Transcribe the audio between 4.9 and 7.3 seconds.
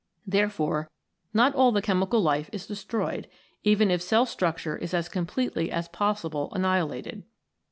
as com pletely as possible annihilated.